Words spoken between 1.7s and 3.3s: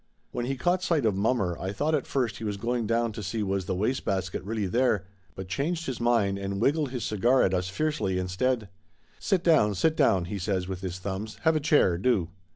thought at first he was going down to